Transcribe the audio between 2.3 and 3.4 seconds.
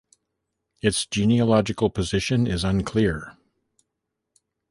is unclear.